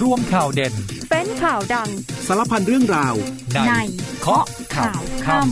[0.00, 0.74] ร่วมข่าวเด่น
[1.10, 1.88] เป็นข่าวดัง
[2.26, 3.14] สารพันเรื่องราว
[3.54, 3.72] ในใน
[4.20, 5.48] เคาะข่าวค่ำ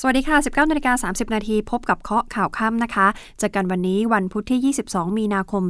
[0.00, 3.06] สวัสดีค่ะ 19นาฬิกา30 นาทีพบกับเคาะข่าวค่ำนะคะ
[3.38, 5.62] เจอกันวันนี้วันพุธที่ 22 มีนาคม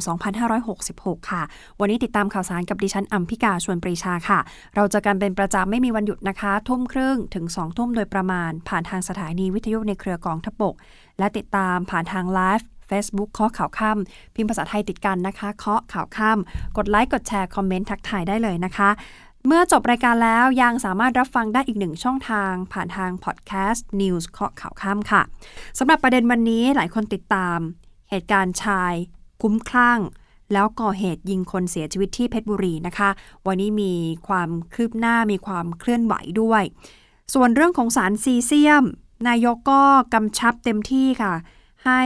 [0.62, 1.42] 2566 ค่ะ
[1.80, 4.38] วันนี้ติดตามข่าวสารกับดิฉันอัมพิกาชวนปรีชาค่ะ
[4.74, 10.74] เราเจะกันเป็นประจำไม่มีวันหยุดนะคะ ทุ่มครึ่งถึง 2 ทุ่มโดยประมาณ ผ่านทางสถานีวิทยุในเครือกองทพบก
[11.18, 18.90] และติดตามผ่านทางไลฟ์ Facebook เคาะข่าวค่ำพิมพ์ภาษาไทยติดกันนะคะเคาะข่าวค่ำกดไลค์กดแชร์ comment ทักทายได้เลยนะคะ
[19.46, 25.22] เมื่อจบรายการแล้วยังสามารถรับฟังได้อีกหนึ่งช่องทาง ผ่านทางพอดแคสต์ News เคาะข่าวค่ำค่ะ
[25.78, 27.58] สำหรับประเด็นวันนี้หลายคนติดตาม
[28.10, 28.94] เหตุการณ์ชาย
[29.42, 30.00] คุ้มคลั่ง
[30.52, 33.10] แล้วก่อเหตุยิงคนเสียชีวิตที่เพชรบุรีนะคะ
[33.46, 33.92] วันนี้มี
[34.28, 36.62] ความคืบหน้ามีความเคลื่อนไหวด้วย
[37.34, 38.84] ส่วนเรื่องของสารซีเซียม
[39.28, 39.82] นายกก็
[40.14, 41.32] กำชับเต็มที่ค่ะ
[41.86, 42.02] ให้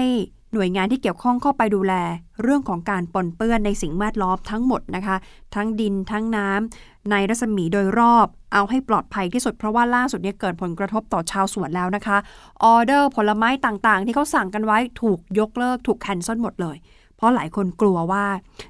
[0.52, 1.95] หน่วยงานที่เกี่ยวข้องเข้าไปดูแล
[2.42, 5.16] เรื่องของการปนเปื้อนในสิ่งแวดล้อมทั้งหมดนะคะ
[5.54, 12.16] ทั้งดินทั้งน้ำในรัศมีโดยรอบ เอาให้ปลอดภัยที่สุดเพราะว่าล่าสุดเนี่ยเกิดผลกระทบต่อชาวสวนแล้วนะคะ
[12.62, 16.76] ออเดอร์ผลไม้ต่างๆ ที่เขาสั่งกันไว้ถูกยกเลิกถูกแคนเซิลหมดเลย
[17.16, 18.24] เพราะหลายคนกลัวว่า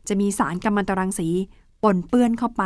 [0.09, 1.29] จะมีสารกัมมันตรังสี
[1.83, 2.65] ปนเปื้อนเข้าไป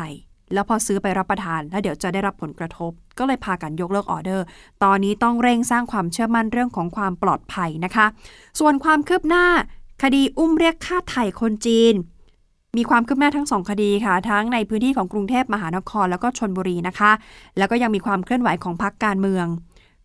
[0.52, 4.44] แล้วพอซื้อไปรับประทาน แล้วเดี๋ยวจะได้รับผลกระทบ ก็เลยพากันยกเลิกออเดอร์
[4.84, 8.06] ตอนนี้ต้องเร่งสร้างความเชื่อมั่นเรื่องของความปลอดภัยนะคะ
[8.60, 9.46] ส่วนความคืบหน้า
[10.02, 11.94] คดีอุ้มเรียกค่าไถ่คนจีน
[12.76, 17.12] มีความคืบหน้าทั้งสองคดีค่ะ ทั้งในพื้นที่ของกรุงเทพมหานครแล้วก็ชนบุรีนะคะ
[17.58, 19.46] แล้วก็ยังมีความเคลื่อนไหวของพรรคการเมือง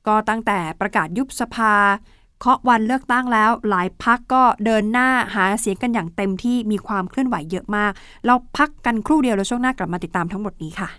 [0.08, 1.74] ก็ตั้งแต่ประกาศยุบสภา
[2.40, 7.92] เคาะวันเลือกตั้งแล้ว หลายพักก็เดินหน้าหาเสียงกันอย่างเต็มที่มีความเคลื่อนไหวเยอะมาก
[8.26, 10.90] เราพักกันครู่เดียวแล้วช่วงหน้ากลับมาติดตามทั้งหมดนี้ค่ะ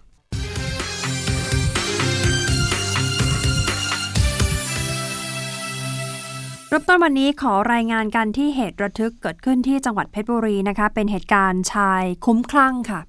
[6.69, 13.00] เริ่มต้นวันนี้ขอรายงานกันที่เหตุระทึกเกิดขึ้นที่จังหวัดเพชรบุรีนะคะ เป็นเหตุการณ์ชายคุ้มคลั่งค่ะ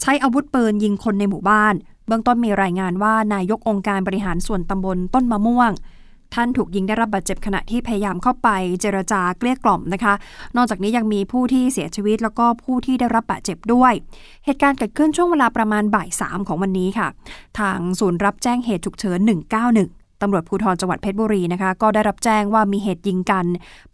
[0.00, 1.74] ใช้อาวุธปืนยิงคนในหมู่บ้าน
[2.06, 5.70] เบื้องต้นมีรายงานว่านายกองค์การบริหารส่วนตำบลต้นมะม่วง
[6.34, 8.48] ท่านถูกยิงได้รับบาดเจ็บขณะที่พยายามเข้าไป
[8.80, 10.14] เจรจาเกลี้ยกล่อมนะคะ
[10.56, 13.92] นอกจากนี้ยังมีผู้ที่เสียชีวิตแล้วก็ผู้ที่ได้รับบาดเจ็บด้วย
[14.44, 17.08] เหตุการณ์เกิดขึ้นช่วงเวลาประมาณบ่ายสามของวันนี้ค่ะ
[17.58, 19.18] ทางศูนย์รับแจ้งเหตุฉุกเฉิน
[19.70, 23.46] 191ตำรวจภูธรจังหวัดเพชรบุรีนะคะ ก็ได้รับแจ้งว่ามีเหตุยิงกัน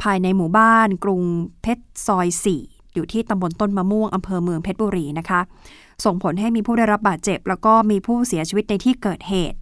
[0.03, 1.23] ภายในหมู่บ้าน กรุง
[1.63, 2.27] เพชรซอย
[2.61, 5.41] 4 อยู่ที่ตำบลต้นมะม่วงอำเภอเมืองเพชรบุรีนะคะ
[6.05, 9.59] ส่งผลให้มีผู้ได้รับบาดเจ็บ แล้วก็มีผู้เสียชีวิตในที่เกิดเหตุ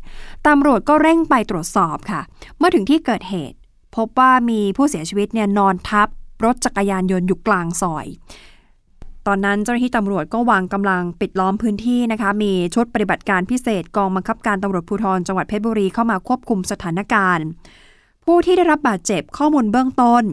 [0.46, 2.20] ตำรวจก็เร่งไปตรวจสอบค่ะ
[2.58, 3.56] เมื่อถึงที่เกิดเหตุ
[3.96, 6.08] พบว่ามีผู้เสียชีวิตเนี่ยนอนทับ
[6.44, 8.06] รถจักรยานยนต์อยู่กลางซอย
[9.26, 17.46] ตอนนั้นเจ้าหน้าที่ตำรวจก็วางกำลังปิดล้อมพื้นที่นะคะ มีชุดปฏิบัติการพิเศษกองบังคับการตำรวจภูธรจังหวัดเพชรบุรีเข้ามาควบคุมสถานการณ์
[18.24, 20.24] ผู้ที่ได้รับบาดเจ็บข้อมูลเบื้องต้น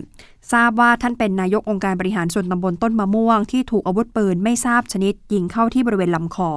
[0.53, 6.49] ทราบว่าท่านเป็นนายกองค์การบริหารส่วนตำบลต้นมะม่วง ที่ถูกอาวุธปืนไม่ทราบชนิดยิงเข้าที่บริเวณลำคอ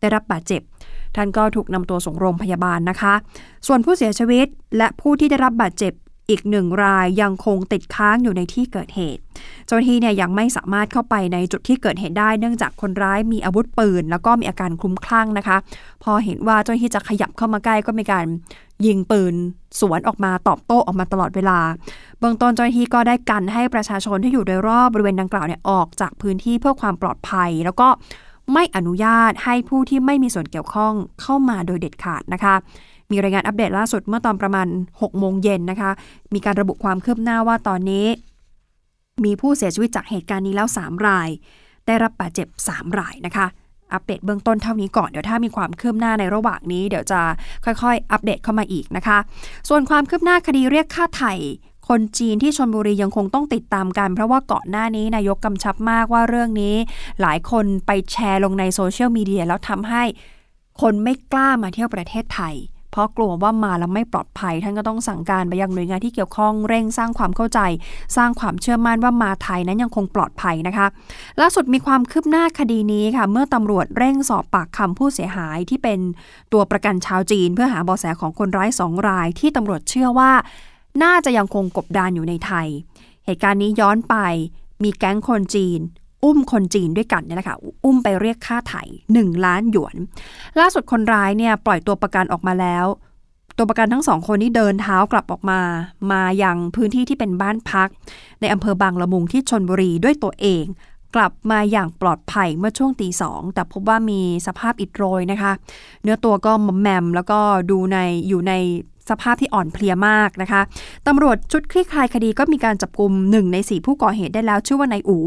[0.00, 0.60] ได้รับบาดเจ็บ
[1.16, 3.14] ท่านก็ถูกนำตัวส่งโรงพยาบาลนะคะ
[3.66, 5.92] ส่วนผู้เสียชีวิตและผู้ที่ได้รับบาดเจ็บ
[6.32, 9.20] อีกหนึ่งรายยังคงติดค้างอยู่ในที่เกิดเหตุ
[9.66, 15.56] เจ้าหน้าที่เนี่ยยังไม่สามารถเข้าไปในจุดที่เกิดเหตุได้ เนื่องจากคนร้ายมีอาวุธปืน แล้วก็มีอาการคลุ้มคลั่งนะคะ
[16.02, 18.26] พอเห็นว่าเจ้าหน้าที่จะขยับเข้ามาใกล้ก็มีการ
[18.86, 19.34] ยิงปืน
[19.80, 21.58] สวนออกมาตอบโต้ออกมาตลอดเวลา
[22.18, 27.88] เบื้องต้นเจ้าหน้าที่ก็ได้กันให้ประชาชนที่อยู่โดยรอบบริเวณดังกล่าวเนี่ยออกจากพื้นที่เพื่อความปลอดภัย แล้วก็
[28.52, 32.54] ไม่อนุญาตให้ผู้ที่ไม่มีส่วนเกี่ยวข้องเข้ามาโดยเด็ดขาดนะคะ
[33.12, 35.90] มีรายงานอัปเดตล่าสุดเมื่อตอนประมาณ 6 โมงเย็นนะคะ
[36.34, 38.06] มีการระบุความคืบหน้าว่าตอนนี้
[39.24, 41.28] มีผู้เสียชีวิตจากเหตุการณ์นี้แล้ว 3 ราย
[41.86, 43.46] ได้รับบาดเจ็บ 3 รายนะคะ
[43.92, 47.20] อัปเดตเบื้องต้นเท่านี้ก่อน เดี๋ยวถ้ามีความคืบหน้าในระหว่างนี้ เดี๋ยวจะ
[47.64, 49.18] ค่อยๆ อัปเดตเข้ามาอีกนะคะ
[49.68, 51.34] ส่วนความคืบหน้าคดีเรียกค่าไถ่
[51.88, 56.76] คนจีนที่ชนบุรียังคงต้องติดตามกัน เพราะว่าก่อนหน้านี้นายกกำชับมากว่าเรื่องนี้
[57.20, 60.02] หลายคนไปแชร์ลงในโซเชียลมีเดียแล้วทำให้
[60.80, 62.54] คนไม่กล้ามาเที่ยวประเทศไทย
[62.92, 67.60] เพราะกลัวว่ามาแล้วไม่ปลอดภัย ท่านก็ต้องสั่งการไปยังหน่วยงานที่เกี่ยวข้องเร่งสร้างความเข้าใจ
[68.16, 70.86] สร้างความเชื่อมั่นว่ามาไทยนั้นยังคงปลอดภัยนะคะ
[71.40, 76.00] ล่าสุดมีความคืบหน้าคดีนี้ค่ะ เมื่อตำรวจเร่งสอบปากคำผู้เสียหายที่เป็น
[76.52, 80.32] ตัวประกันชาวจีน เพื่อหาเบาะแสของคนร้ายสองราย ที่ตำรวจเชื่อว่า
[81.02, 82.68] น่าจะยังคงกบดานอยู่ในไทย
[83.24, 84.16] เหตุการณ์นี้ย้อนไป
[84.82, 85.80] มีแก๊งคนจีน
[86.24, 88.82] อุ้มคนจีนด้วยกันเนี่ยแหละค่ะอุ้มไปเรียกค่าไถ่
[89.14, 89.96] 1ล้านหยวน
[90.60, 92.86] ล่าสุดคนร้ายเนี่ยปล่อยตัวประกันออกมาแล้ว
[93.56, 95.60] ตัวประกันทั้งสองคนนี้เดินเท้ากลับออกมา
[96.10, 97.88] มายังพื้นที่ที่เป็นบ้านพัก
[98.40, 100.64] ในอำเภอบางละมุงที่ชนบุรีด้วยตัวเอง
[101.14, 105.52] กลับมาอย่างปลอดภัยเมื่อช่วงตีสองแต่พบว่ามีสภาพอิดโรยนะคะ
[106.02, 107.38] เนื้อตัวก็มอมแมมแล้วก็
[107.70, 107.98] ดูใน
[108.28, 108.52] อยู่ใน
[109.10, 110.60] สภาพที่อ่อนเพลียมากนะคะ
[111.06, 115.18] ตำรวจชุดคลี่คลายคดีก็มีการจับกลุ่มหนึ่งในสี่ผู้ก่อเหตุได้แล้วชื่อว่านายอู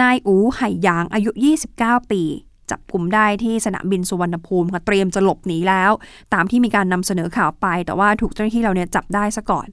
[0.00, 1.30] นายอูไห่หยางอายุ
[1.70, 2.22] 29 ปี
[2.70, 5.90] จับกลุ่มได้ที่สนามบินสุวรรณภูมิค่ะเตรียมจะหลบหนีแล้ว
[6.34, 9.66] ตามที่มีการนำเสนอข่าวไป แต่ว่าถูกเจ้าหน้าที่เราเนี่ยจับได้ซะก่อน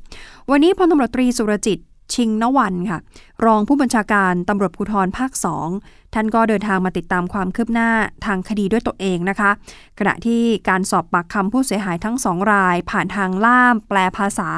[0.50, 1.80] วันนี้พลตำรวจตรีสุรจิต
[2.14, 3.00] ชิงนวันค่ะ
[3.46, 5.68] รองผู้บัญชาการตำรวจภูธรภาคสอง
[6.14, 7.90] ท่านก็เดินทางมาติดตามความคืบหน้า
[8.26, 9.52] ทางคดีด้วยตัวเองนะคะ
[10.00, 14.50] ขณะที่การสอบปากคำผู้เสียหายทั้งสองราย ผ่านทางล่ามแปลภาษา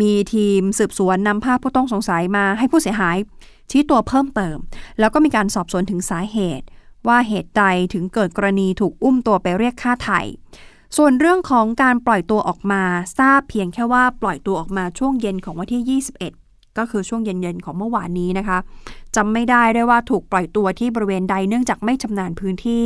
[0.00, 3.16] มีทีมสืบสวนนำภาพผู้ต้องสงสัยมาให้ผู้เสียหาย
[3.70, 4.56] ชี้ตัวเพิ่มเติม
[4.98, 6.66] แล้วก็มีการสอบสวนถึงสาเหตุ
[7.08, 7.64] ว่าเหตุใด
[7.94, 10.20] ถึงเกิดกรณีถูกอุ้มตัวไปเรียกค่าไถ่
[10.96, 12.82] ส่วนเรื่องของการปล่อยตัวออกมา
[13.18, 16.02] ทราบเพียงแค่ว่าปล่อยตัวออกมาช่วงเย็นของวันที่
[16.32, 18.58] 21 ก็คือช่วงเย็นๆของเมื่อวานนี้นะคะ
[19.16, 22.84] จำไม่ได้ได้ว่าถูกปล่อยตัวที่บริเวณใดเนื่องจากไม่ชำนาญพื้นที่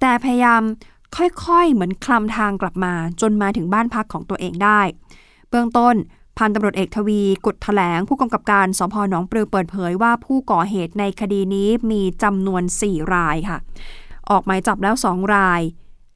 [0.00, 0.62] แต่พยายาม
[1.16, 4.80] ค่อยๆ เหมือนคลำทางกลับมา จนมาถึงบ้านพักของตัวเองได้
[5.50, 5.94] เบื้องต้น
[6.38, 13.58] พันตำรวจเอกทวีกุดแถลง ผู้กำกับการสพหนองปลือเปิดเผยว่าผู้ก่อเหตุในคดีนี้มีจำนวน 4 รายค่ะ
[14.30, 15.62] ออกหมายจับแล้ว 2 ราย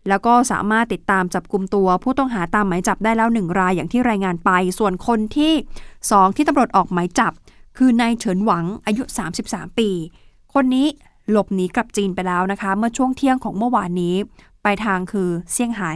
[0.09, 5.53] แล้วก็สามารถติดตามจับกลุ่มตัว ผู้ต้องหาตามหมายจับได้แล้ว 1 รายอย่างที่รายงานไป ส่วนคนที่
[6.01, 7.33] 2 ที่ตำรวจออกหมายจับ
[7.79, 9.03] คือนายเฉินหวังอายุ
[9.43, 9.91] 33 ปี
[10.55, 10.87] คนนี้
[11.31, 14.15] หลบหนีกลับจีนไปแล้วนะคะ เมื่อช่วงเที่ยงของเมื่อวานนี้
[14.63, 15.93] ไปทางคือเซี่ยงไฮ้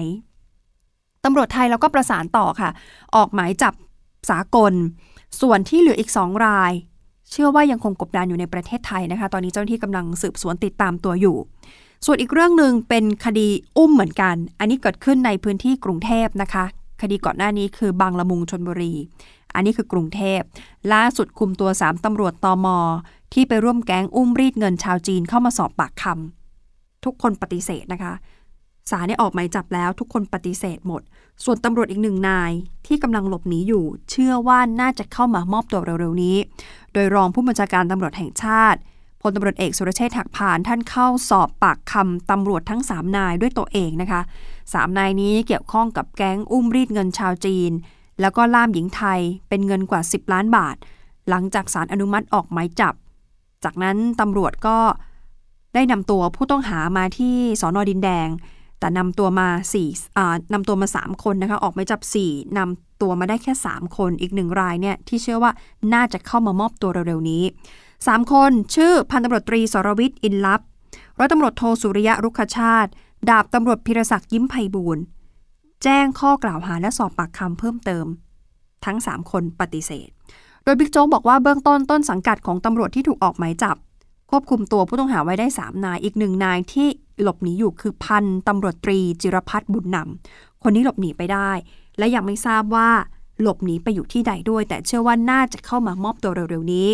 [1.25, 2.71] ตำรวจไทยเราก็ประสานต่อค่ะ
[3.17, 3.75] ออกหมายจับ
[4.31, 4.73] สากล
[5.41, 6.73] ส่วนที่เหลืออีกสองราย
[7.31, 11.37] เชื่อว่ายังคงกบดานอยู่ในประเทศไทยนะคะ ตอนนี้เจ้าหน้าที่กำลังสืบสวนติดตามตัวอยู่
[12.07, 16.65] ส่วนอีกเรื่องหนึ่งเป็นคดีอุ้มเหมือนกัน อันนี้เกิดขึ้นในพื้นที่กรุงเทพนะคะ
[17.03, 18.95] คดีก่อนหน้านี้คือบางละมุงชนบุรี
[19.55, 20.41] อันนี้คือกรุงเทพ
[20.93, 22.79] ล่าสุดคุมตัว 3ตำรวจตอมอ
[23.33, 28.13] ที่ไปร่วมแก๊งอุ้มรีดเงินชาวจีนเข้ามาสอบปากคำทุกคนปฏิเสธนะคะ
[28.91, 31.03] ศาลได้ออกหมายจับแล้วทุกคนปฏิเสธหมด
[31.45, 32.53] ส่วนตำรวจอีกหนึ่งนาย
[32.87, 36.37] ที่กำลังหลบหนีอยู่ เชื่อว่าน่าจะเข้ามามอบตัวเร็วๆนี้
[36.93, 38.79] โดยรองผู้บัญชาการตำรวจแห่งชาติ
[39.21, 44.21] พลตำรวจเอกสุรเชษฐ์หักพานท่านเข้าสอบปากคำตำรวจทั้ง 3 นายด้วยตัวเองนะคะ
[44.73, 47.73] สามนายนี้เกี่ยวข้องกับแก๊งอุ้มรีดเงินชาวจีน
[48.21, 50.77] แล้วก็ล่ามหญิงไทยเป็นเงินกว่า 10 ล้านบาท
[51.29, 52.95] หลังจากสารอนุมัติออกหมายจับ
[53.65, 54.79] จากนั้นตำรวจก็
[55.75, 58.29] ได้นำตัวผู้ต้องหามาที่สอนอดินแดง
[58.85, 59.89] แต่นำตัวมาสี่
[60.53, 65.53] นำตัวมา 3 คนนะคะออกหมายจับ 4นำตัวมาได้แค่ 3 คนอีกหนึ่งรายเนี่ยที่เชื่อว่า
[65.95, 67.43] น่าจะเข้ามามอบตัวเร็วๆนี้
[67.89, 70.61] 3 คนชื่อพันตำรวจตรีสรวิทย์อินลับ
[71.19, 72.91] ร้อยตำรวจโทสุริยะรุกขชาติ
[73.31, 74.99] ดาบตำรวจพิรศักดิ์ยิ้มไพบูล
[75.83, 78.07] แจ้งข้อกล่าวหาและสอบปากคำเพิ่มเติม
[78.85, 80.09] ทั้ง 3 คนปฏิเสธ
[80.65, 83.77] โดยบิ๊กโจ๊กบอกว่าเบื้องต้นต้นสังกัดของตำรวจที่ถูกออกหมายจับ
[84.31, 86.89] ควบคุมตัวผู้ต้องหาไว้ได้ 3 นายอีกหนึ่งนายที่
[87.23, 91.51] หลบหนีอยู่คือพันตำรวจตรีจิรพัฒน์บุญนำคนนี้หลบหนีไปได้
[91.99, 92.91] และยังไม่ทราบว่า
[93.41, 96.89] หลบหนีไปอยู่ที่ใดด้วย แต่เชื่อว่าน่าจะเข้ามามอบตัวเร็วๆนี้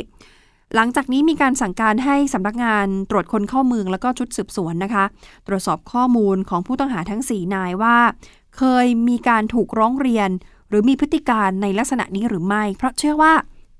[0.74, 5.04] หลังจากนี้มีการสั่งการให้สำนักงานตรวจคนเข้าเมืองแล้วก็ชุดสืบสวนนะคะ
[5.46, 7.96] ตรวจสอบข้อมูลของผู้ต้องหาทั้ง 4 นายว่า
[8.56, 10.30] เคยมีการถูกร้องเรียน
[10.68, 13.32] หรือมีพฤติการในลักษณะนี้หรือไม่ เพราะเชื่อว่า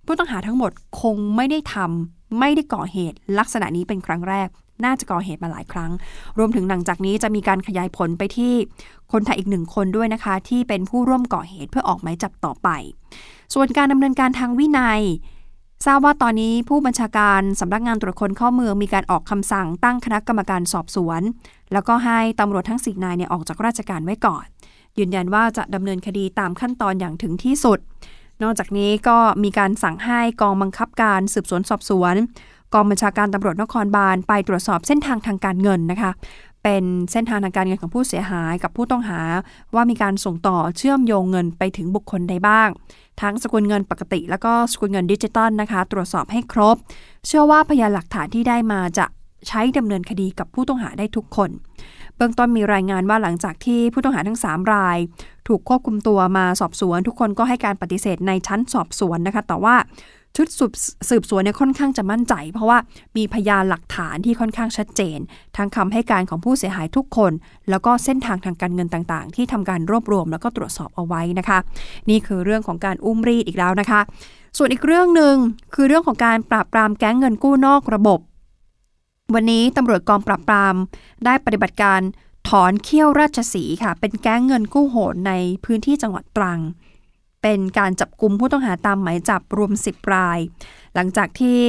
[0.06, 4.48] ผู้ต้องหาทั้งหมดคงไม่ได้ทำ ไม่ได้ก่อเหตุลักษณะนี้เป็นครั้งแรก
[4.84, 5.92] น่าจะก่อเหตุมาหลายครั้ง
[6.38, 8.54] รวมถึงหลังจากนี้จะมีการขยายผลไปที่
[9.12, 12.68] คนไทยอีกหนึ่งคนด้วยนะคะ ที่เป็นผู้ร่วมก่อเหตุเพื่อออกหมายจับต่อไป
[13.54, 15.00] ส่วนการดำเนินการทางวินัย
[15.86, 21.20] ทราบว่าตอนนี้ผู้บัญชาการสำนักงานตรวจคนเข้าเมืองมีการออกคำสั่งตั้งคณะกรรมการสอบสวน
[21.72, 24.44] แล้วก็ให้ตำรวจทั้งสี่นายเนี่ยออกจากราชการไว้ก่อน
[24.98, 27.78] ยืนยันว่าจะดำเนินคดีตามขั้นตอนอย่างถึงที่สุด
[28.42, 32.14] นอกจากนี้ก็มีการสั่งให้กองบังคับการสืบสวนสอบสวน
[32.74, 36.12] กองบัญชาการตำรวจนครบาลไปตรวจสอบเส้นทางทางการเงินนะคะ
[36.62, 39.20] เป็นเส้นทางทางการเงินของผู้เสียหายกับผู้ต้องหา
[39.74, 42.68] ว่ามีการส่งต่อเชื่อมโยงเงินไปถึงบุคคลใดบ้าง
[43.20, 46.76] ทั้งสกุลเงินปกติ แล้วก็สกุลเงินดิจิตอลนะคะ ตรวจสอบให้ครบ
[47.26, 49.06] เชื่อว่าพยานหลักฐานที่ได้มาจะ
[49.48, 51.50] ใช้ดำเนินคดีกับผู้ต้องหาได้ทุกคน
[52.20, 54.98] เบื้องต้นมีรายงานว่าหลังจากที่ผู้ต้องหาทั้ง 3 ราย
[55.48, 59.74] ถูกควบคุมตัวมาสอบสวน ทุกคนก็ให้การปฏิเสธในชั้นสอบสวนนะคะ แต่ว่า
[60.36, 60.46] ชุด
[61.10, 62.78] สืบสวนเนี่ยค่อนข้างจะมั่นใจ เพราะว่า
[63.16, 65.18] มีพยานหลักฐานที่ค่อนข้างชัดเจน
[65.56, 67.32] ทั้งคำให้การของผู้เสียหายทุกคน
[67.70, 71.58] แล้วก็เส้นทางทางการเงินต่างๆ ที่ทำการรวบรวมแล้วก็ตรวจสอบเอาไว้นะคะ
[72.10, 74.00] นี่คือเรื่องของการอุ้มรีดอีกแล้วนะคะ
[74.58, 75.34] ส่วนอีกเรื่องหนึ่ง
[75.74, 78.20] คือเรื่องของการปราบปรามแก๊งเงินกู้นอกระบบ
[79.34, 80.74] วันนี้ตำรวจกองปราบปราม
[81.24, 82.00] ได้ปฏิบัติการ
[82.48, 85.32] ถอนเขี้ยวราชสีค่ะ เป็นแก๊งเงินกู้โหดใน
[85.64, 86.60] พื้นที่จังหวัดตรัง
[87.42, 90.38] เป็นการจับกลุ่มผู้ต้องหาตามหมายจับรวม 10 ราย
[90.94, 91.60] หลังจากที่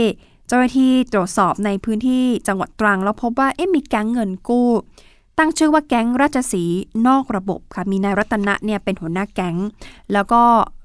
[0.48, 4.70] เจ้าหน้าที่ตรวจสอบในพื้นที่จังหวัดตรัง แล้วพบว่าเอ๊ะมีแก๊งเงินกู้
[5.44, 6.64] ตั้งชื่อว่าแก๊งราชสี
[7.08, 9.58] นอกระบบค่ะ มีนายรัตนะเนี่ยเป็นหัวหน้าแก๊ง
[10.14, 10.42] แล้วก็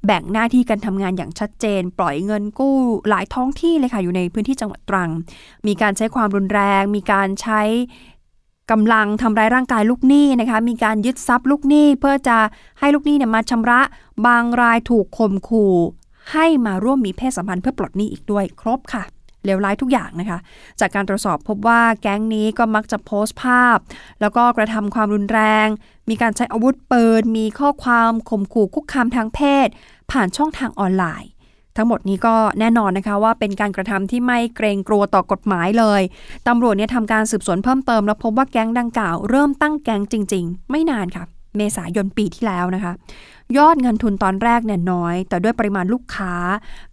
[0.07, 2.77] แบ่งหน้าที่การทำงานอย่างชัดเจน ปล่อยเงินกู้
[3.09, 5.11] หลายท้องที่เลยค่ะ อยู่ในพื้นที่จังหวัดตรัง
[5.67, 7.63] มีการใช้ความรุนแรง มีการใช้
[8.71, 12.39] กำลังทำร้ายร่างกายลูกหนี้นะคะ มีการยึดทรัพย์ลูกหนี้เพื่อจะ
[12.79, 13.81] ให้ลูกหนี้เนี่ยมาชำระ
[14.27, 15.75] บางรายถูกข่มขู่
[16.33, 19.16] ให้มาร่วมมีเพศสัมพันธ์เพื่อปลดหนี้อีกด้วยครบค่ะ
[19.47, 20.39] เลวร้ายทุกอย่างนะคะ
[20.81, 23.79] จากการตรวจสอบพบว่าแก๊งนี้ก็มักจะโพสต์ภาพ
[24.21, 25.67] แล้วก็กระทำความรุนแรง
[26.09, 29.69] มีการใช้อาวุธปืน มีข้อความข่มขู่คุกคามทางเพศ
[30.11, 31.31] ผ่านช่องทางออนไลน์
[31.77, 36.03] ทั้งหมดนี้ก็แน่นอนนะคะว่าเป็นการกระทำที่ไม่เกรงกลัวต่อกฎหมายเลย
[36.49, 41.25] ตำรวจเนี่ยทำการสืบสวนเพิ่มเติม แล้วพบว่าแก๊งดังกล่าวเริ่มตั้งแก๊งจริง ๆ ไม่นานค่ะ
[41.57, 42.93] เมษายนปีที่แล้วนะคะ
[43.57, 46.35] ยอดเงินทุนตอนแรกเนี่ยน้อย แต่ด้วยปริมาณลูกค้า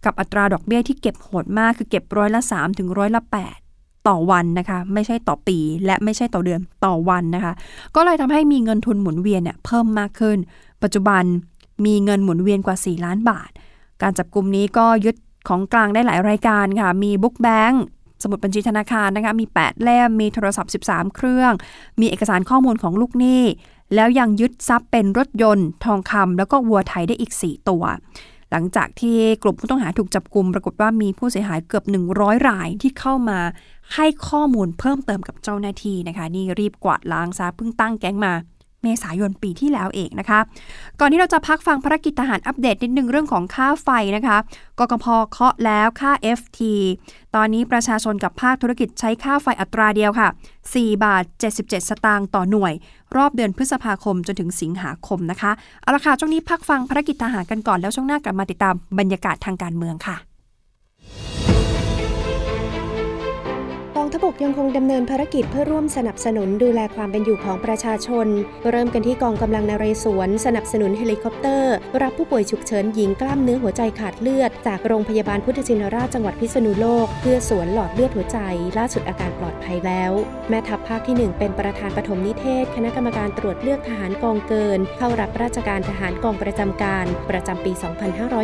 [0.04, 3.22] กับอัตราดอกเบี้ยที่เก็บโหดมากคือเก็บร้อยละ3ถึงร้อยละ
[3.64, 7.52] 8ต่อวันนะคะ ไม่ใช่ต่อปี และไม่ใช่ต่อเดือนต่อวันนะคะ
[7.94, 10.38] ก็เลยทำให้มีเงินทุนหมุนเวียนเนี่ยเพิ่มมากขึ้น
[10.82, 11.22] ปัจจุบัน
[11.86, 13.50] มีเงินหมุนเวียนกว่า 4 ล้านบาท
[14.02, 15.16] การจับกลุ่มนี้ก็ยึด
[15.48, 17.82] ของกลางได้หลายรายการค่ะ มีบุ๊กแบงค์
[18.22, 21.52] สมุดบัญชีธนาคารนะคะ มี 8 เล่ม มีโทรศัพท์ 13 เครื่อง
[22.00, 23.42] มีเอกสารข้อมูลของลูกหนี้
[23.94, 27.84] แล้วยังยึดทรัพย์เป็นรถยนต์ ทองคำแล้วก็วัวไทยได้อีก 4 ตัว
[28.50, 31.84] หลังจากที่กลุ่มผู้ต้องหาถูกจับกลุ่มปรากฏว่ามีผู้เสียหายเกือบ
[32.16, 33.40] 100 รายที่เข้ามา
[33.94, 38.32] ให้ข้อมูลเพิ่มเติมกับเจ้าหน้าที่นะคะ นี่รีบกวาดล้างซะเพิ่งตั้งแก๊งมา
[38.84, 40.40] เมษายนปีที่แล้วเองนะคะ
[41.00, 44.36] ก่อนที่เราจะพักฟังภารกิจทหารอัปเดตนิดนึงเรื่องของค่าไฟนะคะ
[44.78, 46.60] กกพเคาะแล้วค่า FT
[47.34, 50.28] ตอนนี้ประชาชนกับภาคธุรกิจใช้ค่าไฟอัตราเดียวค่ะ
[50.66, 51.24] 4 บาท
[51.54, 52.72] 77 สตางค์ต่อหน่วย
[53.16, 60.16] รอบเดือนพฤษภาคมจนถึงสิงหาคมนะคะ เอาละค่ะช่วงนี้พักฟังภารกิจทหารกันก่อนแล้วช่วงหน้ากลับมาติดตามบรรยากาศทางการเมืองค่ะ
[64.14, 68.26] ทบกยังคงดำเนินภารกิจเพื่อร่วมสนับสนุนดูแลความเป็นอยู่ของประชาชน
[68.70, 78.38] เริ่มกันที่กองกำลังนเรศวรสนับสนุนเฮลิคอปเตอร์ รับผู้ป่วยฉุกเฉินหญิงกล้ามเนื้อหัวใจขาดเลือด จากโรงพยาบาลพุทธชินราชจังหวัดพิษณุโลก เพื่อสวนหลอดเลือดหัวใจ
[78.78, 80.12] ล่าสุดอาการปลอดภัยแล้ว
[80.48, 87.72] แม่ทัพภาคที่ 1 เป็นประธานปฐมนิเทศ คณะกรรมการตรวจเลือกทหารกองเกิน เข้ารับราชการทหารกองประจำการ ประจำปี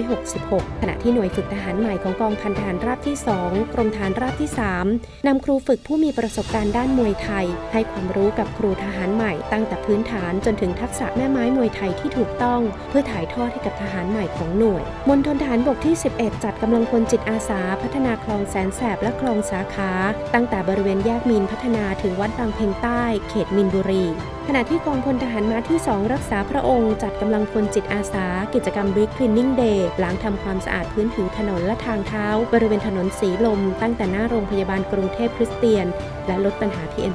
[0.05, 4.51] 2566 ขณะที่หน่วยฝึกทหารใหม่ของกองพันทหารราบที่ 2 กรมฐานราบที่
[4.89, 19.93] 3นำครูฝึกผู้มีประสบการณ์ด้านมวยไทย ให้ความรู้กับครูทหารใหม่ตั้งแต่พื้นฐานจนถึงทักษะแม่ไม้มวยไทยที่ถูกต้อง เพื่อถ่ายทอดให้กับทหารใหม่ของหน่วยมณฑลทหารบกที่ 11 จัดกำลังพลจิตอาสา พัฒนาคลองแสนแสบและคลองสาขา
[20.35, 24.07] ตั้งแต่บริเวณแยกมีนพัฒนาถึงวัดบางเพ็งใต้ เขตมินบุรี
[24.49, 35.87] ขณะที่กองพลทหารม้าที่ 2 รักษาพระองค์ จัดกำลังพลจิตอาสา กิจกรรมบิ๊กคลีนนิ่งเดย์ล้างทำความสะอาดพื้นผิวถนนและทางเท้า บริเวณถนนสีลม ตั้งแต่หน้าโรงพยาบาลกรุงเทพคริสเตียน
[36.27, 37.15] และลดปัญหา PM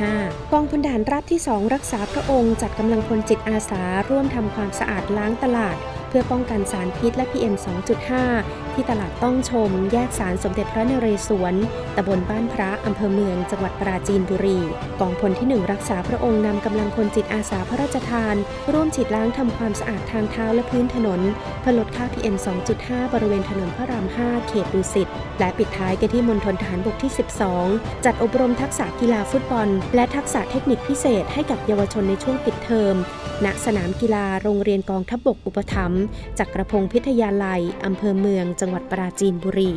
[0.00, 5.76] 2.5 กองพลทหารราบที่ 2 รักษาพระองค์จัดกำลังพลจิตอาสา ร่วมทำความสะอาดล้างตลาด
[6.08, 7.54] เพื่อป้องกันสารพิษและ PM
[8.14, 11.54] 2.5 ที่ตลาดต้องชม แยกสารสมเด็จพระนเรศวร
[11.96, 14.58] ตำบลบ้านพระอำเภอเมือง จังหวัดปราจีนบุรี
[15.00, 18.36] กองพลที่ 1 รักษาพระองค์นำกำลังพลจิตอาสาพระราชทาน
[18.72, 21.20] ร่วมฉีดล้างทำความสะอาดทางเท้าและพื้นถนน
[21.60, 22.36] เพื่อลดค่า PM
[22.74, 27.12] 2.5 บริเวณถนนพระราม 5 เขตดุสิต และปิดท้ายกันที่มณฑลทหารบกที่
[27.56, 32.94] 12 จัดอบรมทักษะกีฬาฟุตบอล และทักษะเทคนิคพิเศษให้กับเยาวชนในช่วงปิดเทอม
[33.44, 36.02] ณสนามกีฬาโรงเรียนกองทัพบกอุปถัมภ์
[36.38, 39.72] จักรพงศ์พิทยาลัยอำเภอเมืองจังหวัดปราจีนบุรี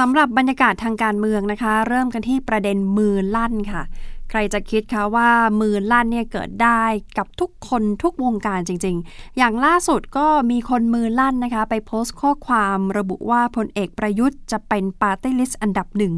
[0.00, 3.82] สำหรับบรรยากาศทางการเมืองนะคะ เริ่มกันที่ประเด็นมือลั่นค่ะ
[4.30, 6.82] ใครจะคิดคะว่ามือลั่นเนี่ยเกิดได้
[7.18, 16.14] กับทุกคนทุกวงการจริง ๆ อย่างล่าสุดก็มีคนมือลั่นนะคะ ไปโพสต์ข้อความระบุว่าพลเอกประยุทธ์จะเป็น party list อันดับหนึ่ง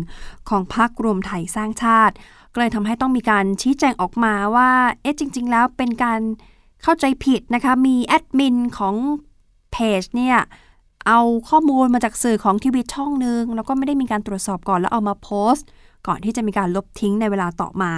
[0.49, 2.15] ของพรรครวมไทยสร้างชาติ
[2.53, 4.71] ก็เลยทำให้ต้องมีการชี้แจงออกมาว่า
[5.03, 6.21] เอ๊ะจริง ๆ แล้วเป็นการ
[6.83, 8.95] เข้าใจผิดนะคะ มีแอดมินของ
[9.73, 10.39] เพจเนี่ย
[11.07, 15.67] เอาข้อมูลมาจากสื่อของทีวีช่องหนึ่งแล้วก็ไม่ได้มีการตรวจสอบก่อนแล้วเอามาโพสต์
[16.07, 17.93] ก่อนที่จะมีการลบทิ้งในเวลาต่อมา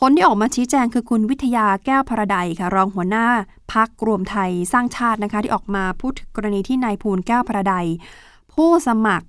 [0.00, 3.26] คนที่ออกมาชี้แจงคือคุณวิทยาแก้วพระใดค่ะ รองหัวหน้า
[3.72, 7.74] พักรวมไทยสร้างชาตินะคะ ที่ออกมาพูดถึงกรณีที่นายภูลแก้วพระใด
[8.54, 9.26] ผู้สมัคร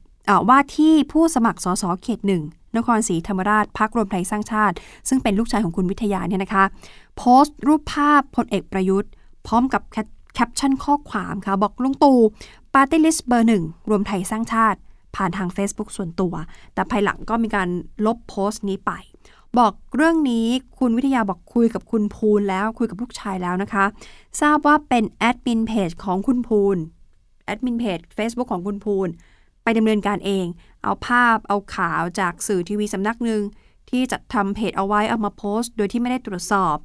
[0.49, 2.43] ว่าที่ผู้สมัครสสเขตหนึ่ง
[2.77, 4.75] นครศรีธรรมราชพรรครวมไทยสร้างชาติ
[5.09, 6.63] ซึ่งเป็นลูกชายของคุณวิทยาเนี่ยนะคะ
[7.17, 9.11] โพสต์รูปภาพพลเอกประยุทธ์
[9.47, 9.81] พร้อมกับ
[10.33, 12.19] แคปชั่นข้อความค่ะ บอกลุงตู่
[12.73, 14.79] party list เบอร์หนึ่งรวมไทยสร้างชาติ
[15.15, 16.33] ผ่านทาง Facebook ส่วนตัว
[16.73, 17.69] แต่ภายหลังก็มีการ
[18.05, 18.91] ลบโพสต์นี้ไป
[19.57, 20.47] บอกเรื่องนี้
[20.79, 23.85] คุณวิทยาบอกคุยกับคุณพูนแล้วคุยกับลูกชายแล้วนะคะ
[24.41, 26.77] ทราบว่าเป็นแอดมินเพจของคุณภูล
[27.45, 29.09] แอดมินเพจ Facebook ของคุณภูล
[29.63, 30.45] ไปดำเนินการเอง
[30.83, 33.41] เอาภาพเอาข่าวจากสื่อทีวีสำนักหนึ่ง
[33.89, 36.75] ที่จัดทำเพจเอาไว้เอามาโพสต์ โดยที่ไม่ได้ตรวจสอบ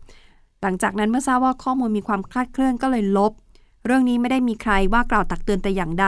[0.62, 3.32] หลังจากนั้นเมื่อทราบว่าข้อมูลมีความคลาดเคลื่อนก็เลยลบ
[3.86, 6.06] เรื่องนี้ไม่ได้มีใครว่ากล่าวตักเตือนแต่อย่างใด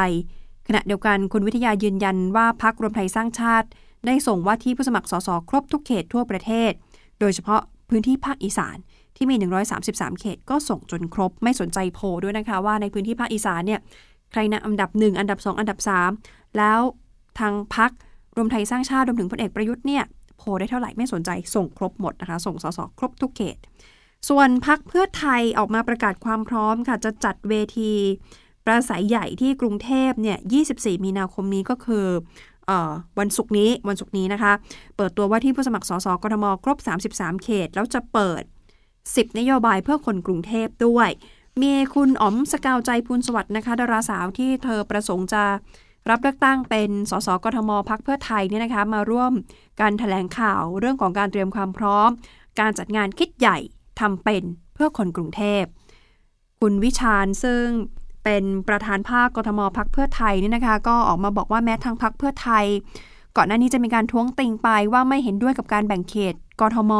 [0.69, 3.69] ขณะเดียวกันคุณวิทยายืนยันว่าพักรวมไทยสร้างชาติ
[4.07, 6.73] ได้ส่งว่าที่ผู้สมัครสสครบทุกเขตทั่วประเทศ
[7.21, 8.77] โดยเฉพาะพื้นที่ภาคอีสาน
[9.17, 9.35] ที่มี
[9.79, 13.81] 133 เขต ก็ส่งจนครบ ไม่สนใจโพลด้วยนะคะ ว่าในพื้นที่ภาคอีสานเนี่ย
[14.33, 15.79] ใครนะอันดับ 1 อันดับ 2 อันดับ
[16.19, 16.81] 3 แล้ว
[17.39, 17.91] ทางพัก
[18.37, 20.05] รวมไทยสร้างชาติรวมถึงพลเอกประยุทธ์เนี่ย
[20.39, 23.57] โพลได้เท่าไหร่ไม่สนใจส่งครบหมดนะคะ ส่งสสครบทุกเขต
[24.29, 27.93] ส่วนพักเพื่อไทยออกมาประกาศความพร้อมค่ะ จะจัดเวที
[28.67, 30.39] ประสัยใหญ่ที่กรุงเทพเนี่ย
[30.71, 32.07] 24 มีนาคมนี้ก็คือ
[32.69, 32.73] อ
[33.19, 34.53] วันศุกร์นี้วันศุกร์นี้นะคะ
[34.97, 36.79] เปิดตัวว่าที่ผู้สมัครสสกทมครบ
[37.11, 38.43] 33 เขต แล้วจะเปิด
[38.91, 41.09] 10 นโยบายเพื่อคนกรุงเทพด้วย
[41.62, 45.45] มีคุณอ๋อมสกาวใจพูนสวัสดิ์นะคะดาราสาวที่เธอประสงค์จะ
[46.11, 49.33] รับเลือกตั้งเป็นสสกทมพักเพื่อไทยเนี่ยนะคะมาร่วม
[49.80, 52.09] การถแถลงข่าวเรื่องของการเตรียมความพร้อม
[52.61, 53.59] การจัดงานคิดใหญ่
[54.00, 54.42] ทำเป็น
[54.75, 55.62] เพื่อคนกรุงเทพ
[56.61, 57.64] คุณวิชาญซึ่ง
[58.25, 62.64] เป็นประธานภาคกทมพักเพื่อไทยเนี่ยนะคะก็ออกมาบอกว่าแม้ทางพักเพื่อไทย
[63.37, 66.92] ก่อนหน้านี้จะมีการท้วงติงไปว่าไม่เห็นด้วยกับการแบ่งเขตกทม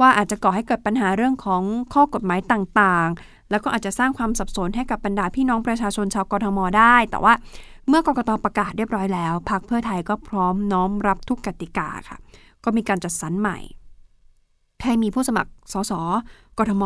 [0.00, 1.62] ว่าอาจจะก่อให้เกิดปัญหาเรื่องของ
[1.94, 3.08] ข้อกฎหมายต่าง
[3.52, 7.34] แล้วก็อาจจะสร้างความสับสนให้กับบรรดาพี่น้องประชาชนชาวกทมได้ แต่ว่า
[7.88, 12.18] เมื่อกกตประกาศเรียบร้อยแล้วพักเพื่อไทยก็พร้อมน้อมรับทุกกติกาค่ะ
[12.64, 13.58] ก็มีการจัดสรรใหม่
[14.84, 15.92] ให้มีผู้สมัครสส
[16.58, 16.84] กทม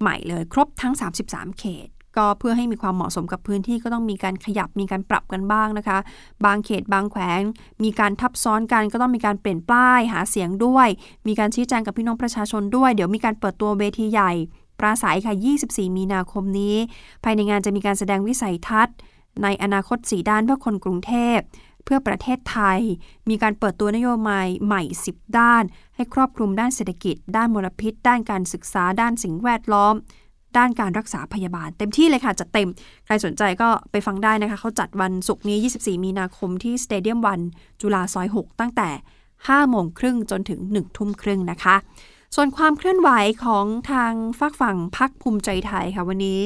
[0.00, 0.94] ใหม่เลย ครบทั้ง
[1.26, 5.98] 33 เขต ก็เพื่อให้มีความเหมาะสมกับพื้นที่ก็ต้องมีการขยับมีการปรับกันบ้างนะคะ
[6.44, 7.40] บางเขตบางแขวง
[7.84, 10.88] มีการทับซ้อนกันก็ต้องมีการเปลี่ยนป้ายหาเสียงด้วย
[11.28, 14.32] มีการชี้แจงกับพี่น้องประชาชนด้วย เดี๋ยวมีการเปิดตัวเวทีใหญ่
[14.78, 15.34] ปราศัยค่ะ
[15.66, 16.76] 24 มีนาคมนี้
[17.24, 18.96] ภายในงานจะมีการแสดงวิสัยทัศน์
[19.42, 21.38] ในอนาคตสีด้านเพื่อคนกรุงเทพ
[21.84, 22.80] เพื่อประเทศไทย
[23.28, 25.62] มีการเปิดตัวนโยบายใหม่ 10 ด้าน
[25.94, 29.94] ให้ครอบคลุมด้านเศรษฐกิจ ด้านมลพิษ ด้านการศึกษา ด้านสิ่งแวดล้อม
[30.56, 32.68] ด้านการรักษาพยาบาล เต็มที่เลยค่ะ จัดเต็ม
[33.06, 37.40] ใครสนใจก็ไปฟังได้นะคะ เขาจัดวันศุกร์นี้ 24 มีนาคมที่สเตเดียมวัน
[37.80, 38.88] จุฬาซอย 6 ตั้งแต่
[39.30, 41.76] 5โมงครึ่งจนถึง1ทุ่มครึ่งนะคะ
[42.34, 43.10] ส่วนความเคลื่อนไหว
[43.44, 46.40] ของทางฝากฝั่งพักภูมิใจไทยค่ะวันนี้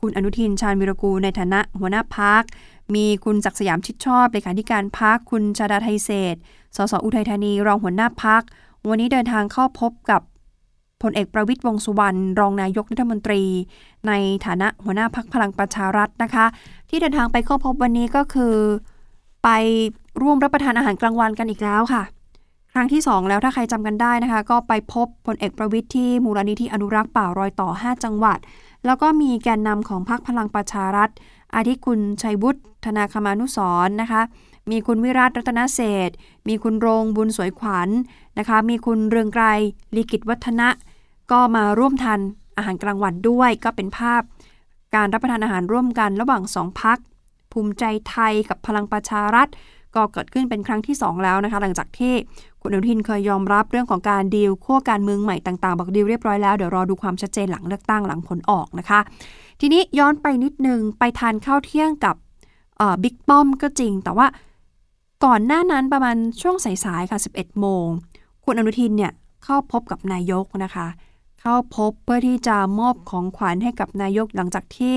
[0.00, 2.42] คุณอนุทินชาญวิรกูลในฐานะหัวหน้าพัก
[2.94, 6.36] มีคุณศักสยามชิดชอบเลขาธิการพักคุณชาดาไทยเศษ
[6.76, 8.42] สสอุทัยธานีรองหัวหน้าพัก
[8.88, 10.20] วันนี้เดินทางเข้าพบกับ
[11.02, 13.42] พลเอกประวิตยวงสุวรรณรองนายกรัฐมนตรี
[14.06, 14.12] ใน
[14.46, 16.46] ฐานะหัวหน้าพักพลังประชารัฐนะคะ
[16.88, 18.54] ที่เดินทางไปเข้าพบวันนี้ก็คือ
[19.44, 19.48] ไป
[20.22, 22.02] ร่วมรับประทานอาหารกลางวันกันอีกแล้วค่ะ
[22.74, 28.38] ครั้งที่ 2 แล้วถ้าใครจำกันได้นะคะ ก็ไปพบพลเอกประวิทย์ที่มูลนิธิอนุรักษ์ป่ารอยต่อ 5 จังหวัด
[28.86, 31.10] แล้วก็มีแกนนำของพรรคพลังประชารัฐ
[31.54, 33.58] อาทิคุณชัยวุฒิธนาคมานุส
[33.88, 34.22] ร์นะคะ
[34.70, 36.10] มีคุณวิรัตรัตนเศษ
[36.48, 37.88] มีคุณโรงบุญสวยขวัญ
[38.38, 39.44] นะคะ มีคุณเรืองไกร
[39.94, 40.68] ลีกิจวัฒนะ
[41.30, 42.20] ก็มาร่วมทาน
[42.56, 44.22] อาหารกลางวันด้วย ก็เป็นภาพ
[44.94, 46.98] การรับประทานอาหารร่วมกันระหว่างสองพัก
[47.52, 49.48] ภูมิใจไทยกับพลังประชารัฐ
[49.96, 52.14] ก็เกิดขึ้นเป็นครั้งที่ 2 แล้วนะคะ หลังจากที่
[52.62, 59.00] คุณอนุทินเคยยอมรับเรื่องของการดีลขั้วการเมืองใหม่ต่างๆ บอกดีลเรียบร้อยแล้วเดี๋ยวรอดูความชัดเจนหลังเลือกตั้งหลังผลออกนะคะ
[59.60, 62.16] ทีนี้ย้อนไปนิดนึงไปทานข้าวเที่ยงกับ
[63.02, 64.26] บิ๊กป้อมก็จริง แต่ว่า
[65.24, 67.86] ก่อนหน้านั้นประมาณช่วงสายๆค่ะ 11 โมง
[68.44, 69.12] คุณอนุทินเนี่ย
[69.44, 70.86] เข้าพบกับนายกนะคะ
[71.40, 74.94] เข้าพบเพื่อที่จะมอบของขวัญให้กับนายกหลังจากที่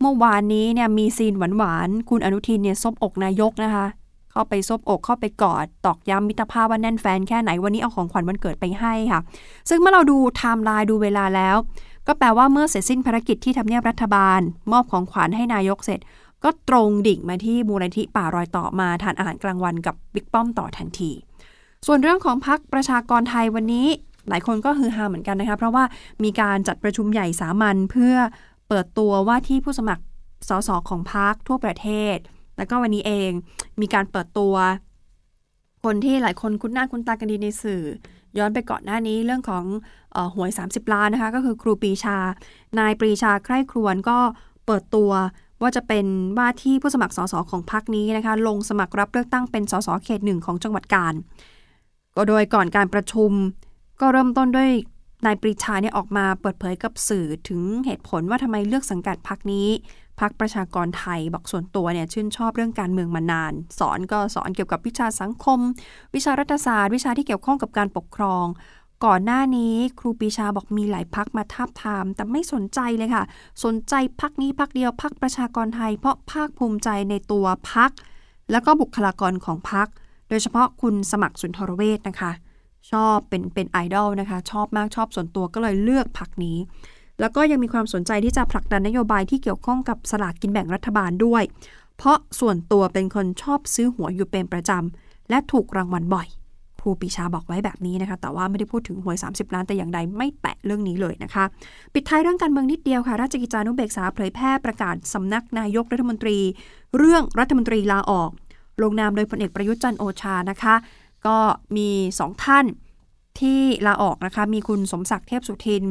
[0.00, 3.86] เมื่อวานนี้เนี่ยมีซีนหวานๆ คุณอนุทินเนี่ยซบอกนายกนะคะ
[4.36, 9.20] เข้าไปซบอกเข้าไปกอด ตอกย้ำมิตรภาพว่าแน่นแฟนแค่ไหนวันนี้เอาของขวัญวันเกิดไปให้ค่ะ
[9.68, 11.56] ซึ่งเมื่อเราดูไทม์ไลน์ดูเวลาแล้ว
[12.06, 14.40] ก็แปลว่าเมื่อเสร็จสิ้นภารกิจที่ทำเนียบรัฐบาล
[14.72, 16.00] มอบของขวัญให้นายกเสร็จ
[16.44, 21.10] ก็ตรงดิ่งมาที่มูลนิธิป่ารอยต่อมาทานอาหารกลางวันกับบิ๊กป้อมต่อทันที
[21.86, 23.86] ส่วนเรื่องของพักประชากรไทยวันนี้
[24.28, 25.84] หลายคนก็ฮือฮาเหมือนกันนะคะเพราะว่า
[26.24, 28.14] มีการจัดประชุมใหญ่สามัญเพื่อ
[28.68, 30.02] เปิดตัวว่าที่ผู้สมัคร
[30.48, 32.16] สสของพักทั่วประเทศ
[32.56, 33.30] แล้วก็วันนี้เอง
[33.80, 34.54] มีการเปิดตัว
[35.84, 37.82] คนที่หลายคนคุ้นหน้าคุ้นตากันดีในสื่อ
[38.38, 39.64] ย้อนไปก่อนหน้านี้เรื่องของ
[40.14, 42.18] ออหวย 30 ล้านนะคะ ก็คือครูปีชา
[42.78, 44.18] นายปรีชาใคร่ครวญก็
[44.66, 45.10] เปิดตัว
[45.62, 46.06] ว่าจะเป็น
[46.38, 51.14] ว่าที่ผู้สมัครสสของพรรคนี้นะคะ ลงสมัครรับเลือกตั้งเป็นสสเขตหนึ่งของจังหวัดกาญ
[52.16, 53.32] ก็โดยก่อนการประชุม
[54.00, 54.70] ก็เริ่มต้นด้วย
[55.26, 59.68] นายปรีชาเนี่ยออกมาเปิดเผยกับสื่อถึงเหตุผลว่าทำไมเลือกสังกัดพรรคนี้
[60.20, 65.60] พักประชากรไทยบอกส่วนตัวเนี่ยชื่นชอบเรื่องการเมืองมานาน สอนก็สอนเกี่ยวกับวิชาสังคม
[66.14, 68.46] วิชารัฐศาสตร์ วิชาที่เกี่ยวข้องกับการปกครอง
[69.04, 73.24] ก่อนหน้านี้ครูปีชาบอกมีหลายพักมาทาบทาม แต่ไม่สนใจเลยค่ะ
[73.64, 77.90] สนใจพักนี้พักเดียวพักประชากรไทย เพราะภาคภูมิใจในตัวพัก
[78.50, 79.88] แล้วก็บุคลากรของพัก
[80.28, 82.32] โดยเฉพาะคุณสมัครสุนทรเวชนะคะ
[82.90, 86.58] ชอบเป็นเป็นไอดอลนะคะ ชอบมากชอบส่วนตัวก็เลยเลือกพักนี้
[87.20, 91.42] แล้วก็ยังมีความสนใจที่จะผลักดันนโยบายที่เกี่ยวข้องกับสลากกินแบ่งรัฐบาลด้วย
[91.96, 96.28] เพราะส่วนตัวเป็นคนชอบซื้อหวยอยู่เป็นประจำและถูกรางวัลบ่อย
[96.80, 101.44] ครูปีชาบอกไว้แบบนี้นะคะ แต่ว่าไม่ได้พูดถึงหวย 30 ล้านแต่อย่างใดไม่แตะเรื่องนี้เลยนะคะ
[101.94, 106.38] ปิดท้ายเรื่องการเมืองนิดเดียวค่ะ ราชกิจจานุเบกษาเผยแพร่ประกาศสำนักนายกรัฐมนตรี
[106.96, 108.30] เรื่องรัฐมนตรีลาออก
[108.82, 110.74] ลงนามโดยพลเอกประยุทธ์จันโอชานะคะ
[111.26, 111.36] ก็
[111.76, 112.64] มีสองท่าน
[113.40, 115.84] ที่ลาออกนะคะ มีคุณสมศักดิ์เทพสุทิน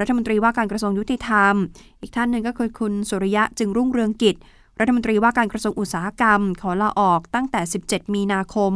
[0.00, 1.54] รัฐมนตรีว่าการกระทรวงยุติธรรม
[2.00, 4.36] อีกท่านหนึ่งก็คือคุณสุริยะจึงรุ่งเรืองกิจ
[4.80, 8.72] รัฐมนตรีว่าการกระทรวงอุตสาหกรรม ขอลาออกตั้งแต่ 17 มีนาคม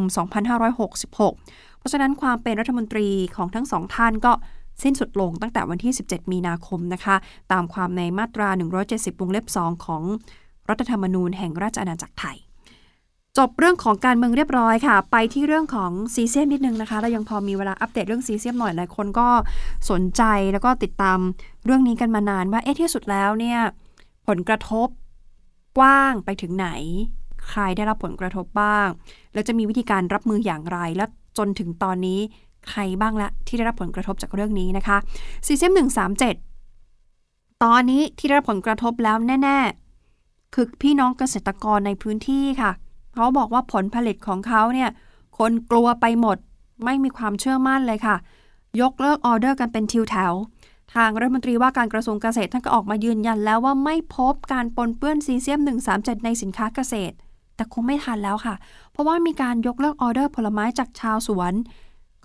[0.66, 4.32] 2566 เพราะฉะนั้นความเป็นรัฐมนตรีของทั้งสองท่านก็
[4.82, 7.16] สิ้นสุดลงตั้งแต่วันที่ 17 มีนาคมนะคะ
[7.52, 8.48] ตามความในมาตรา
[8.84, 10.02] 170 วงเล็บ 2 ของ
[10.68, 12.36] รัฐธรรมนูญแห่งราชอาณาจักรไทย
[13.38, 19.28] จบเรื่องของการเมืองเรียบร้อยค่ะ ไปที่เรื่องของซีเซียมนิดนึงนะคะ เรายังพอมีเวลาอัปเดตเรื่องซีเซียมหน่อยหลายคนก็
[19.90, 20.22] สนใจ
[20.52, 21.18] แล้วก็ติดตาม
[21.64, 23.58] เรื่องนี้กันมานานว่าเอ๊ะที่สุดแล้วเนี่ย
[24.26, 24.88] ผลกระทบ
[25.78, 26.68] กว้างไปถึงไหน
[27.48, 28.88] ใครได้รับผลกระทบบ้าง
[29.32, 31.04] แล้วจะมีวิธีการรับมืออย่างไร และ
[31.38, 32.20] จนถึงตอนนี้
[32.70, 34.96] ใครบ้างละที่ได้รับผลกระทบจากเรื่องนี้นะคะ
[35.46, 36.34] ซีเซียมหนึ่งสามเจ็ด
[37.64, 39.58] ตอนนี้ที่ได้รับผลกระทบแล้วแน่
[40.06, 42.72] ๆ คือพี่น้องเกษตรกรในพื้นที่ค่ะ
[43.16, 44.90] เขาบอกว่าผลผลิตของเขาเนี่ย
[45.38, 46.36] คนกลัวไปหมด
[46.84, 48.16] ไม่มีความเชื่อมั่นเลยค่ะ
[48.80, 50.32] ยกเลิกออเดอร์กันเป็นทิวแถว
[50.94, 55.60] ทางรัฐมนตรีว่าการกระทรวงเกษตรท่านก็ออกมายืนยันแล้วว่าไม่พบการปนเปื้อนซีเซียม
[55.92, 57.14] 137 ในสินค้าเกษตร
[57.56, 58.54] แต่คงไม่ทันแล้วค่ะ
[58.92, 61.54] เพราะว่ามีการยกเลิกออเดอร์ผลไม้จากชาวสวน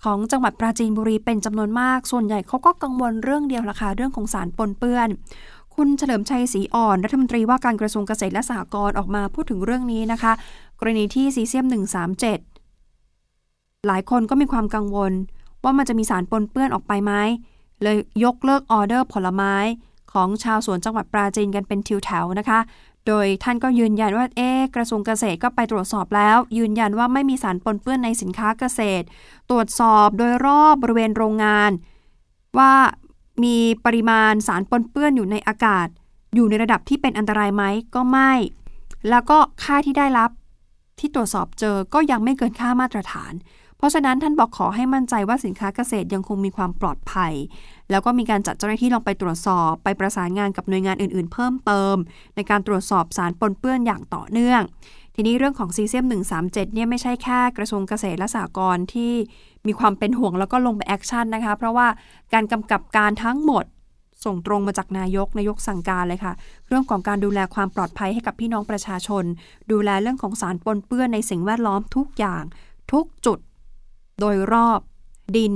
[0.04, 5.08] ของจังหวัดปราจีนบุรีเป็นจำนวนมาก ส่วนใหญ่เขาก็กังวลเรื่องเดียวละค่ะเรื่องของสารปนเปื้อน
[5.74, 10.32] คุณเฉลิมชัยศรีอ่อน รัฐมนตรีว่าการกระทรวงเกษตรและสหกรณ์ออกมาพูดถึงเรื่องนี้นะคะ
[10.84, 11.66] กรณีที่ซีเซียม
[12.70, 15.12] 137 หลายคนก็มีความกังวล
[15.64, 17.12] ว่ามันจะมีสารปนเปื้อนออกไปไหม
[17.82, 19.54] เลยยกเลิกออเดอร์ผลไม้
[20.12, 22.58] ของชาวสวนจังหวัดปราจีนกันเป็นทิวแถวนะคะ
[23.06, 29.04] โดยท่านก็ยืนยันว่าเอ๊ะกระทรวงเกษตรก็ไปตรวจสอบแล้ว ยืนยันว่าไม่มีสารปนเปื้อนในสินค้าเกษตร
[29.50, 31.70] ตรวจสอบโดยรอบบริเวณโรงงาน
[32.58, 32.72] ว่า
[33.44, 35.88] มีปริมาณสารปนเปื้อนอยู่ในอากาศ
[36.34, 37.64] อยู่ในระดับที่เป็นอันตรายไหม
[37.94, 38.32] ก็ไม่
[39.08, 40.30] แล้วก็ค่าที่ได้รับ
[40.98, 43.32] ที่ตรวจสอบเจอก็ยังไม่เกินค่ามาตรฐาน
[43.76, 47.32] เพราะฉะนั้นท่านบอกขอให้มั่นใจว่าสินค้าเกษตรยังคงมีความปลอดภัย
[47.90, 51.96] แล้วก็มีการจัดเจ้าหน้าที่ลงไปตรวจสอบ ไปประสานงานกับหน่วยงานอื่นๆ เพิ่มเติม
[52.36, 54.62] ในการตรวจสอบสารปนเปื้อนอย่างต่อเนื่อง
[55.14, 56.04] ทีนี้เรื่องของซีเซียม
[56.40, 59.12] 137 เนี่ยไม่ใช่แค่กระทรวงเกษตรและสหกรณ์ที่
[59.66, 61.86] มีความเป็นห่วงแล้วก็ลงไป action นะคะ เพราะว่า
[62.32, 63.64] การกำกับการทั้งหมด
[64.24, 66.32] ส่งตรงมาจากนายกนายกสั่งการเลยค่ะ
[66.68, 69.24] เรื่องของการดูแลความปลอดภัยให้กับพี่น้องประชาชน
[69.72, 72.42] ดูแลเรื่องของสารปนเปื้อนในสิ่งแวดล้อมทุกอย่าง
[72.92, 73.38] ทุกจุด
[74.20, 74.80] โดยรอบ
[75.36, 75.52] ดิน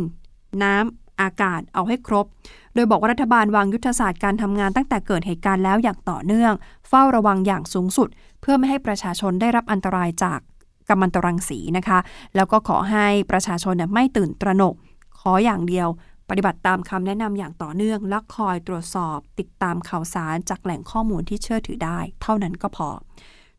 [0.62, 2.26] น้ำอากาศเอาให้ครบ
[2.74, 6.52] โดยบอกว่ารัฐบาลวางยุทธศาสตร์การทำงานตั้งแต่เกิดเหตุการณ์แล้วอย่างต่อเนื่อง
[6.88, 8.08] เฝ้าระวังอย่างสูงสุด
[8.40, 10.40] เพื่อไม่ให้ประชาชนได้รับอันตรายจาก
[10.88, 11.98] กัมมันตรังสีนะคะ
[12.36, 14.74] แล้วก็ขอให้ประชาชนเนี่ยไม่ตื่นตระหนก
[15.20, 15.88] ขออย่างเดียว
[16.28, 22.88] ปฏิบัติตามคำแนะนำอย่างต่อเนื่อง และคอยตรวจสอบติดตามข่าวสารจากแหล่งข้อมูลที่เชื่อถือได้ เท่านั้นก็พอ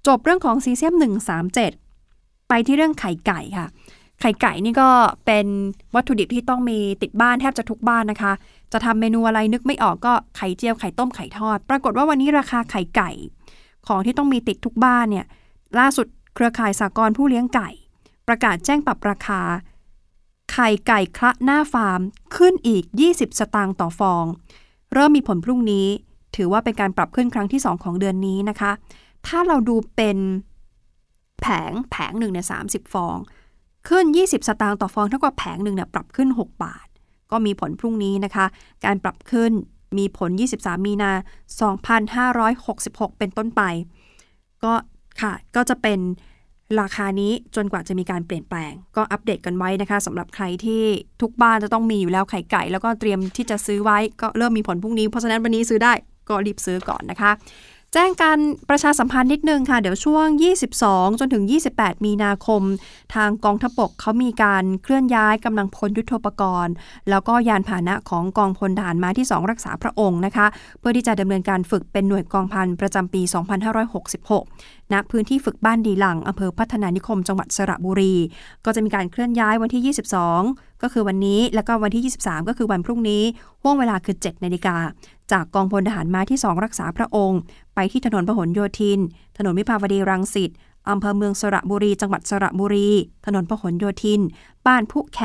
[0.07, 0.93] จบเรื่องของซีเซียม
[1.71, 3.67] 137 ไปที่เรื่องไข่ไก่ค่ะ
[4.21, 4.89] ไข่ไก่นี่ก็
[5.25, 5.45] เป็น
[5.95, 8.33] วัตถุดิบที่ต้องมีติดบ้านแทบจะทุกบ้านนะคะ
[8.73, 13.11] จะทำเมนูอะไรนึกไม่ออกก็ไข่เจียวไข่ต้มไข่ทอด ปรากฏว่าวันนี้ราคาไข่ไก่
[13.87, 15.25] ของที่ต้องมีติดทุกบ้านเนี่ย
[15.79, 17.69] ล่าสุดเครือข่ายสากลผู้เลี้ยงไก่
[18.27, 19.41] ประกาศแจ้งปรับราคา
[20.51, 22.01] ไข่ไก่คละหน้าฟาร์ม
[22.35, 22.83] ขึ้นอีก
[23.13, 24.25] 20 สตางค์ต่อฟอง
[24.93, 25.87] เริ่มมีผลพรุ่งนี้
[26.35, 28.71] ถือว่าเป็นการปรับขึ้นครั้งที่ 2 ของเดือนนี้นะคะ
[29.27, 30.17] ถ้าเราดูเป็น
[31.41, 32.59] แผงแผงหนึ่งเนี่ยสา
[32.93, 33.17] ฟอง
[33.87, 36.87] ขึ้น 20 สตางค์ต่อฟองเท่ากับแผงหนึ่งเนี่ยปรับขึ้น 6 บาท
[37.31, 38.45] ก็มีผลพรุ่งนี้นะคะ
[38.85, 39.51] การปรับขึ้น
[39.97, 40.29] มีผล
[40.59, 41.11] 23 มีนา
[42.55, 43.61] 2566 เป็นต้นไป
[44.63, 44.73] ก็
[45.21, 45.99] ค่ะก็จะเป็น
[46.81, 50.83] ราคานี้จนกว่าจะมีการเปลี่ยนแปลง ก็อัปเดตกันไว้นะคะสำหรับใครที่
[51.21, 55.93] ทุกบ้านจะต้องมีอยู่แล้วไข่ไก่ แล้วก็เตรียมที่จะซื้อไว้ก็เริ่มมีผลพรุ่งนี้เพราะฉะนั้นวันนี้ซื้อได้
[56.29, 57.31] ก็รีบซื้อก่อนนะคะ
[57.93, 60.25] แจ้งการประชาสัมพันธ์นิดนึงค่ะ เดี๋ยวช่วง
[60.73, 62.61] 22 จนถึง 28 มีนาคม
[63.15, 66.73] ทางกองทัพบกเขามีการเคลื่อนย้ายกำลังพลยุทโธปกรณ์
[67.09, 70.47] แล้วก็ยานพาหนะของกองพลทหารมาที่ 2 รักษาพระองค์นะคะ
[70.79, 73.21] เพื่อที่จะดำเนินการฝึกเป็นหน่วยกองพันประจำปี
[74.07, 78.15] 2566 ณ พื้นที่ฝึกบ้านดีหลังอำเภอพัฒนานิคม จังหวัดสระบุรี
[78.65, 79.95] ก็จะมีการเคลื่อนย้ายวันที่
[80.27, 83.23] 22 ก็คือวันนี้ แล้วก็วันที่ 23 ก็คือวันพรุ่งนี้
[83.61, 84.77] ห่วงเวลาคือ 7 นาฬิกา
[85.31, 87.39] จากกองพลทหารมาที่ 2 รักษาพระองค์
[87.75, 88.99] ไปที่ถนนพหลโยธิน
[89.37, 90.51] ถนนวิภาวดีรังสิต
[90.89, 92.89] อำเภอเมืองสระบุรี จังหวัดสระบุรี
[93.25, 94.21] ถนนพหลโยธิน
[94.67, 95.19] บ้านผู้แค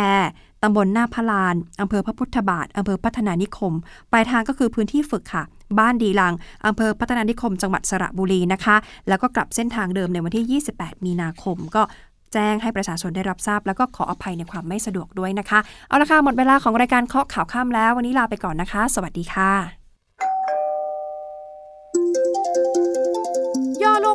[0.62, 3.72] ตำบลหน้าพลาน อำเภอพระพุทธบาท อำเภอพัฒนานิคม
[4.12, 5.44] ปลายทางก็คือพื้นที่ฝึกค่ะ
[5.78, 6.34] บ้านดีลัง
[6.66, 8.76] อำเภอพัฒนานิคม จังหวัดสระบุรีนะคะ
[9.08, 11.82] แล้วก็กลับเส้นทางเดิมในวันที่ 28 มีนาคม ก็
[12.32, 19.81] แจ้งให้ประชาชนได้รับทราบ แล้วก็ขออภัยในความไม่สะดวกด้วยนะคะ เอาละค่ะ หมดเวลาของรายการเคาะข่าวข้ามแล้ว วันนี้ลาไปก่อนนะคะ สวัสดีค่ะ